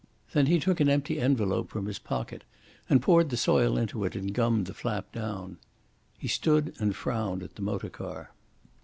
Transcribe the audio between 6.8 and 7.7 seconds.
frowned at the